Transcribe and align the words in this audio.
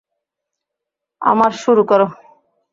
আমার 1.21 1.51
শুরু 1.63 1.83
করো। 1.83 2.07